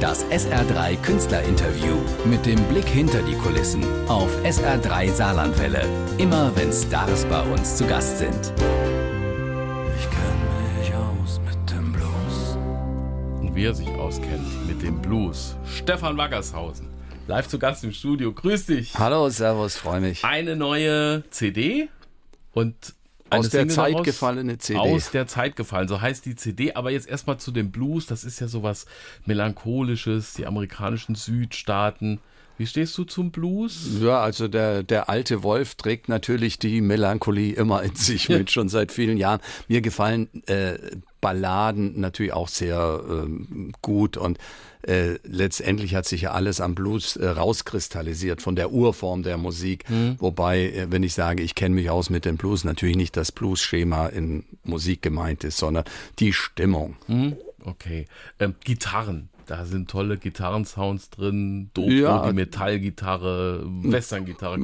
[0.00, 5.84] Das SR3 Künstlerinterview mit dem Blick hinter die Kulissen auf SR3 Saarlandwelle.
[6.18, 8.52] Immer wenn Stars bei uns zu Gast sind.
[9.96, 12.56] Ich kenn mich aus mit dem Blues.
[13.40, 15.56] Und wie er sich auskennt mit dem Blues.
[15.64, 16.88] Stefan Waggershausen.
[17.26, 18.32] Live zu Gast im Studio.
[18.32, 18.96] Grüß dich.
[18.96, 20.24] Hallo, Servus, freue mich.
[20.24, 21.88] Eine neue CD
[22.52, 22.94] und
[23.30, 24.04] eine Aus der Single Zeit daraus.
[24.04, 24.78] gefallene CD.
[24.78, 26.74] Aus der Zeit gefallen, so heißt die CD.
[26.74, 28.06] Aber jetzt erstmal zu dem Blues.
[28.06, 28.86] Das ist ja sowas
[29.26, 32.20] Melancholisches, die amerikanischen Südstaaten.
[32.58, 33.88] Wie stehst du zum Blues?
[34.00, 38.68] Ja, also der, der alte Wolf trägt natürlich die Melancholie immer in sich mit, schon
[38.68, 39.40] seit vielen Jahren.
[39.68, 40.76] Mir gefallen äh,
[41.20, 44.38] Balladen natürlich auch sehr ähm, gut und
[44.82, 49.84] äh, letztendlich hat sich ja alles am Blues äh, rauskristallisiert von der Urform der Musik.
[50.18, 53.32] Wobei, äh, wenn ich sage, ich kenne mich aus mit dem Blues, natürlich nicht das
[53.32, 55.84] Blues-Schema in Musik gemeint ist, sondern
[56.20, 56.96] die Stimmung.
[57.06, 57.36] Hm?
[57.64, 58.06] Okay.
[58.38, 59.28] Ähm, Gitarren.
[59.46, 61.70] Da sind tolle Gitarrensounds drin.
[61.74, 62.26] Dobro, Ja.
[62.28, 64.58] die Metallgitarre, Westerngitarre.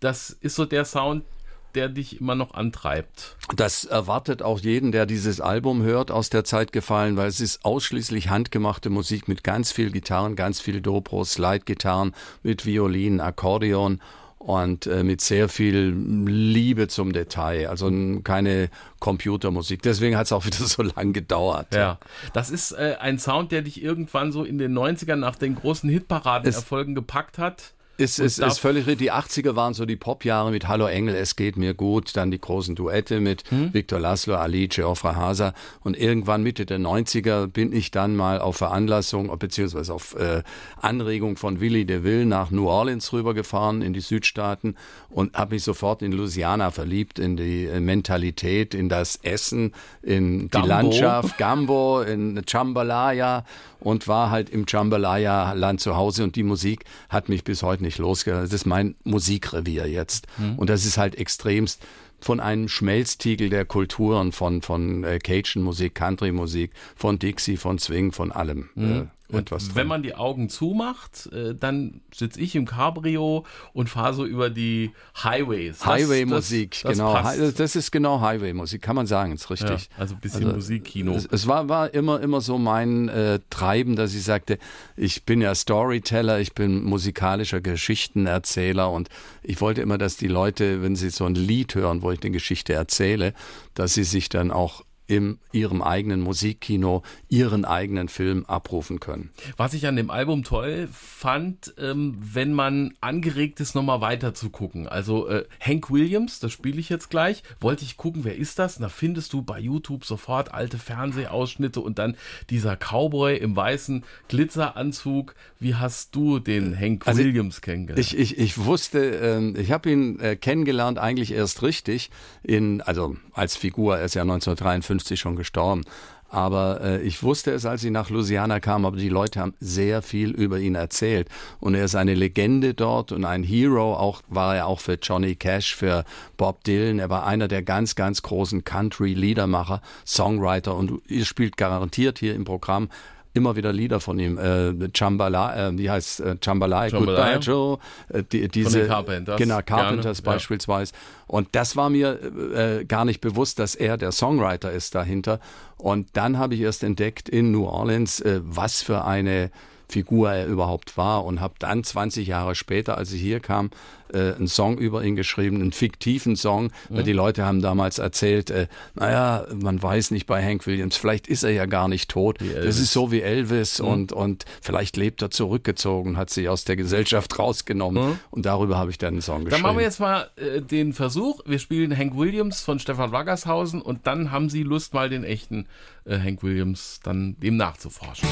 [0.00, 1.24] Das ist so der Sound,
[1.74, 3.36] der dich immer noch antreibt.
[3.54, 7.64] Das erwartet auch jeden, der dieses Album hört, aus der Zeit gefallen, weil es ist
[7.64, 14.00] ausschließlich handgemachte Musik mit ganz viel Gitarren, ganz viel Dobros, Slide-Gitarren, mit Violinen, Akkordeon
[14.38, 15.94] und äh, mit sehr viel
[16.26, 17.68] Liebe zum Detail.
[17.68, 17.90] Also
[18.22, 19.82] keine Computermusik.
[19.82, 21.74] Deswegen hat es auch wieder so lang gedauert.
[21.74, 21.98] Ja.
[22.32, 25.90] Das ist äh, ein Sound, der dich irgendwann so in den 90ern nach den großen
[25.90, 27.74] Hitparadenerfolgen gepackt hat.
[27.98, 29.08] Ist, ist, ist völlig richtig.
[29.08, 32.16] Die 80er waren so die Popjahre mit Hallo Engel, es geht mir gut.
[32.16, 33.74] Dann die großen Duette mit Hm?
[33.74, 35.52] Victor Laszlo, Ali, Geoffrey Haser.
[35.82, 40.44] Und irgendwann Mitte der 90er bin ich dann mal auf Veranlassung, beziehungsweise auf äh,
[40.80, 44.76] Anregung von Willy DeVille nach New Orleans rübergefahren in die Südstaaten
[45.10, 50.42] und habe mich sofort in Louisiana verliebt, in die äh, Mentalität, in das Essen, in
[50.42, 50.68] die Gambo.
[50.68, 51.36] Landschaft.
[51.36, 53.44] Gambo, in Jambalaya
[53.80, 57.87] und war halt im Jambalaya-Land zu Hause und die Musik hat mich bis heute nicht
[57.96, 58.44] losgelassen.
[58.44, 60.26] Das ist mein Musikrevier jetzt.
[60.58, 61.82] Und das ist halt extremst
[62.20, 68.32] von einem Schmelztiegel der Kulturen, von, von äh, Cajun-Musik, Country-Musik, von Dixie, von Swing, von
[68.32, 68.68] allem.
[68.76, 69.60] Äh, Und drin.
[69.74, 73.44] wenn man die Augen zumacht, äh, dann sitze ich im Cabrio
[73.74, 75.84] und fahre so über die Highways.
[75.84, 77.12] Highway-Musik, genau.
[77.12, 77.60] passt.
[77.60, 79.90] Das ist genau Highway-Musik, kann man sagen, ist Ja, richtig.
[79.98, 81.12] also ein bisschen Musikkino.
[81.14, 84.58] Es, es war, war immer, immer so mein äh, Treiben, dass ich sagte,
[84.96, 89.08] ich bin ja Storyteller, ich bin musikalischer Geschichtenerzähler und
[89.42, 92.30] ich wollte immer, dass die Leute, wenn sie so ein Lied hören, wo ich eine
[92.30, 93.34] Geschichte erzähle,
[93.74, 99.30] dass sie sich dann auch in ihrem eigenen Musikkino ihren eigenen Film abrufen können.
[99.56, 104.50] Was ich an dem Album toll fand, ähm, wenn man angeregt ist, nochmal weiter zu
[104.50, 104.86] gucken.
[104.86, 108.76] Also äh, Hank Williams, das spiele ich jetzt gleich, wollte ich gucken, wer ist das?
[108.76, 112.14] Da findest du bei YouTube sofort alte Fernsehausschnitte und dann
[112.50, 115.34] dieser Cowboy im weißen Glitzeranzug.
[115.58, 118.06] Wie hast du den Hank Also Williams kennengelernt?
[118.06, 122.10] Ich, ich, ich wusste, ähm, ich habe ihn äh, kennengelernt eigentlich erst richtig,
[122.42, 125.84] in, also als Figur, er ist ja 1953 schon gestorben.
[126.30, 130.02] Aber äh, ich wusste es, als ich nach Louisiana kam, aber die Leute haben sehr
[130.02, 131.28] viel über ihn erzählt.
[131.58, 135.36] Und er ist eine Legende dort und ein Hero, auch war er auch für Johnny
[135.36, 136.04] Cash, für
[136.36, 136.98] Bob Dylan.
[136.98, 142.44] Er war einer der ganz, ganz großen Country-Liedermacher, Songwriter und ihr spielt garantiert hier im
[142.44, 142.90] Programm
[143.34, 144.38] immer wieder Lieder von ihm.
[144.38, 147.34] Äh, Chambala, äh, wie heißt äh, Chambalaya, Jambalaya.
[147.34, 147.78] Goodbye Joe,
[148.08, 149.36] äh, die, diese, den Carpenters.
[149.36, 150.32] Genau, Carpenters Gerne, ja.
[150.32, 150.92] beispielsweise.
[151.26, 152.18] Und das war mir
[152.54, 155.40] äh, gar nicht bewusst, dass er der Songwriter ist dahinter.
[155.76, 159.50] Und dann habe ich erst entdeckt in New Orleans, äh, was für eine
[159.88, 163.70] Figur er überhaupt war und habe dann 20 Jahre später, als ich hier kam,
[164.12, 168.50] äh, einen Song über ihn geschrieben, einen fiktiven Song, weil die Leute haben damals erzählt,
[168.50, 172.38] äh, naja, man weiß nicht bei Hank Williams, vielleicht ist er ja gar nicht tot.
[172.40, 176.76] Das ist so wie Elvis und, und vielleicht lebt er zurückgezogen, hat sich aus der
[176.76, 179.62] Gesellschaft rausgenommen und darüber habe ich dann einen Song Dann geschrieben.
[179.62, 181.40] machen wir jetzt mal äh, den Versuch.
[181.46, 185.66] Wir spielen Hank Williams von Stefan Waggershausen und dann haben Sie Lust, mal den echten
[186.04, 188.28] äh, Hank Williams dann dem nachzuforschen.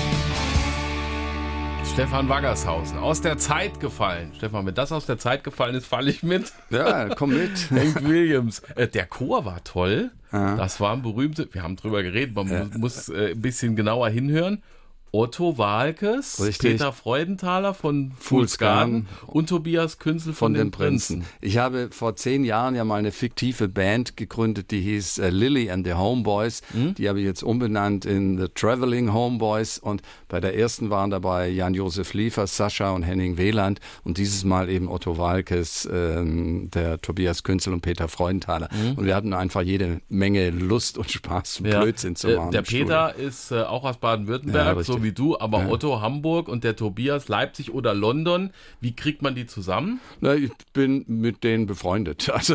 [1.96, 4.31] Stefan Waggershausen, aus der Zeit gefallen.
[4.37, 6.52] Stefan, wenn das aus der Zeit gefallen ist, falle ich mit.
[6.69, 7.70] ja, komm mit.
[7.70, 8.60] Hank Williams.
[8.75, 10.10] Äh, der Chor war toll.
[10.31, 14.62] Das waren berühmte, wir haben drüber geredet, man mu- muss äh, ein bisschen genauer hinhören.
[15.12, 16.73] Otto Walkes, Richtig.
[16.73, 21.25] Peter Freudenthaler von Fools Fools Garden Garden und Tobias Künzel von, von den Prinzen.
[21.41, 25.70] Ich habe vor zehn Jahren ja mal eine fiktive Band gegründet, die hieß äh, Lily
[25.70, 26.61] and the Homeboys.
[26.75, 29.79] Die habe ich jetzt umbenannt in The Traveling Homeboys.
[29.79, 33.81] Und bei der ersten waren dabei Jan-Josef Liefers, Sascha und Henning Wieland.
[34.05, 38.69] Und dieses Mal eben Otto Walkes, ähm, der Tobias Künzel und Peter Freudenthaler.
[38.97, 41.81] Und wir hatten einfach jede Menge Lust und Spaß, Ja.
[41.81, 42.50] Blödsinn zu Äh, machen.
[42.50, 42.85] Der im Studio.
[42.87, 44.94] Peter ist äh, auch aus Ja, Baden-Württemberg, richtig.
[44.94, 45.69] so wie du, aber Ja.
[45.69, 48.50] Otto Hamburg und der Tobias Leipzig oder London.
[48.81, 50.00] Wie kriegt man die zusammen?
[50.20, 52.28] Na, ich bin mit denen befreundet.
[52.37, 52.54] Also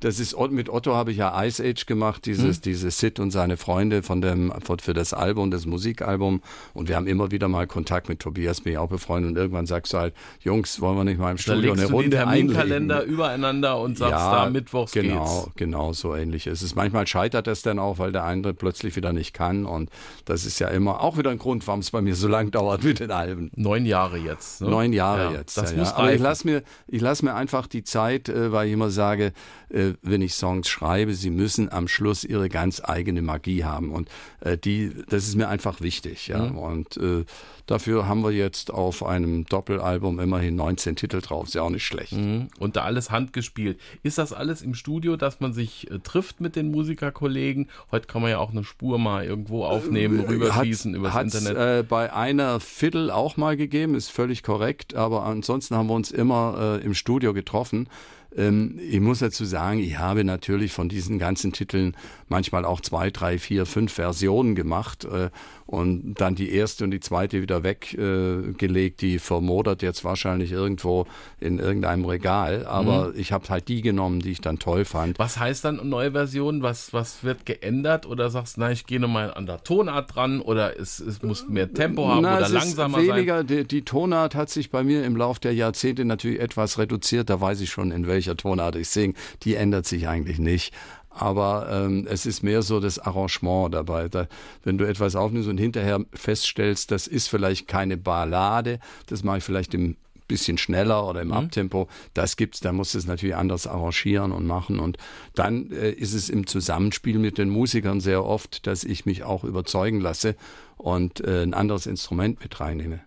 [0.00, 2.62] das ist mit Otto habe ich ja Ice Age gemacht, dieses Hm.
[2.62, 6.40] dieses Sid und seine Freunde von dem für das Album, das Musikalbum
[6.72, 9.66] und wir haben immer wieder mal Kontakt mit Tobias, bin ich auch befreundet und irgendwann
[9.66, 12.96] sagst du halt, Jungs, wollen wir nicht mal im Studio eine du den Runde Terminkalender
[12.96, 13.14] einlegen?
[13.14, 15.56] übereinander und sagst da, mittwochs genau, geht's.
[15.56, 16.74] genau so ähnlich ist es.
[16.74, 19.90] Manchmal scheitert das dann auch, weil der andere plötzlich wieder nicht kann und
[20.24, 22.82] das ist ja immer auch wieder ein Grund, warum es bei mir so lang dauert
[22.84, 23.50] mit den Alben.
[23.54, 24.62] Neun Jahre jetzt.
[24.62, 24.70] Ne?
[24.70, 25.56] Neun Jahre Ja, jetzt.
[25.56, 25.96] Das ja, muss ja.
[25.96, 29.32] Aber ich lasse mir, ich lass mir einfach die Zeit, äh, weil ich immer sage,
[29.68, 33.90] äh, wenn ich Songs schreibe, sie müssen am Schluss ihre ganz eigene Magie haben.
[33.90, 34.08] Und
[34.40, 36.28] äh, die, das ist mir einfach wichtig.
[36.28, 36.50] Ja.
[36.50, 36.58] Mhm.
[36.58, 37.24] Und äh,
[37.66, 41.48] dafür haben wir jetzt auf einem Doppelalbum immerhin 19 Titel drauf.
[41.48, 42.12] Ist ja auch nicht schlecht.
[42.12, 42.48] Mhm.
[42.58, 43.78] Und da alles handgespielt.
[44.02, 47.68] Ist das alles im Studio, dass man sich äh, trifft mit den Musikerkollegen?
[47.90, 51.80] Heute kann man ja auch eine Spur mal irgendwo aufnehmen, rüberschießen übers hat's, Internet.
[51.80, 56.10] Äh, bei einer Fiddle auch mal gegeben, ist völlig korrekt, aber ansonsten haben wir uns
[56.10, 57.88] immer äh, im Studio getroffen.
[58.36, 61.94] Ähm, ich muss dazu sagen, ich habe natürlich von diesen ganzen Titeln
[62.28, 65.28] manchmal auch zwei, drei, vier, fünf Versionen gemacht äh,
[65.66, 69.02] und dann die erste und die zweite wieder weggelegt.
[69.02, 71.06] Äh, die vermodert jetzt wahrscheinlich irgendwo
[71.38, 73.14] in irgendeinem Regal, aber Mhm.
[73.20, 75.18] ich habe halt die genommen, die ich dann toll fand.
[75.18, 76.62] Was heißt dann neue Version?
[76.62, 78.06] Was, was wird geändert?
[78.06, 81.48] Oder sagst du, nein, ich gehe nochmal an der Tonart dran oder es, es muss
[81.48, 83.16] mehr Tempo haben Na, oder langsamer ist sein?
[83.16, 87.30] weniger, Die, die Tonart hat sich bei mir im Laufe der Jahrzehnte natürlich etwas reduziert.
[87.30, 89.14] Da weiß ich schon, in welcher Tonart ich singe.
[89.42, 90.74] Die ändert sich eigentlich nicht.
[91.08, 94.08] Aber ähm, es ist mehr so das Arrangement dabei.
[94.08, 94.28] Da,
[94.62, 99.44] wenn du etwas aufnimmst und hinterher feststellst, das ist vielleicht keine Ballade, das mache ich
[99.44, 99.96] vielleicht im
[100.30, 101.34] bisschen schneller oder im Mhm.
[101.34, 104.78] Abtempo, das gibt's, da musst du es natürlich anders arrangieren und machen.
[104.78, 104.96] Und
[105.34, 109.42] dann äh, ist es im Zusammenspiel mit den Musikern sehr oft, dass ich mich auch
[109.42, 110.36] überzeugen lasse
[110.76, 113.00] und äh, ein anderes Instrument mit reinnehme.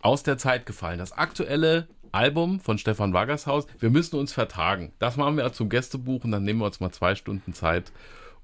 [0.00, 0.98] Aus der Zeit gefallen.
[0.98, 3.66] Das aktuelle Album von Stefan Waggershaus.
[3.78, 4.92] Wir müssen uns vertagen.
[4.98, 7.92] Das machen wir zum Gästebuch und dann nehmen wir uns mal zwei Stunden Zeit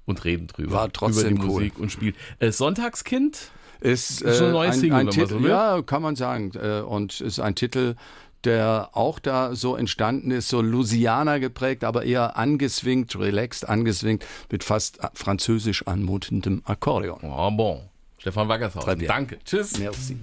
[0.05, 0.71] und reden drüber.
[0.71, 1.53] War trotzdem über die cool.
[1.53, 2.13] Musik und Spiel.
[2.39, 3.51] Äh, Sonntagskind?
[3.81, 6.51] Ist, Ist schon ein äh, neues ein, Single, ein Titel, so ja, kann man sagen.
[6.61, 7.95] Äh, und ist ein Titel,
[8.43, 14.63] der auch da so entstanden ist, so Louisiana geprägt, aber eher angeswingt, relaxed angeswingt, mit
[14.63, 17.19] fast französisch anmutendem Akkordeon.
[17.23, 17.81] Oh, bon.
[18.17, 19.07] Stefan bien.
[19.07, 19.39] Danke.
[19.45, 19.79] Tschüss.
[19.79, 20.17] Merci.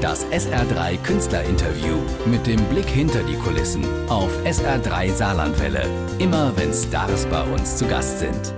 [0.00, 1.96] Das SR3 Künstlerinterview
[2.26, 5.86] mit dem Blick hinter die Kulissen auf SR3 Saarlandwelle.
[6.20, 8.54] Immer wenn Stars bei uns zu Gast sind.